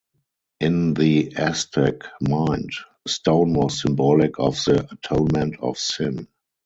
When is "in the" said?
0.59-1.31